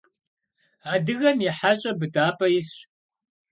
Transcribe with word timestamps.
Адыгэм 0.93 1.37
и 1.47 1.51
хьэщӀэ 1.57 1.91
быдапӀэ 1.99 2.47
исщ. 2.59 2.77